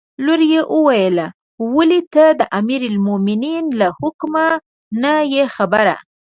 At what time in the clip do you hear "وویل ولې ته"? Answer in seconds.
0.75-2.23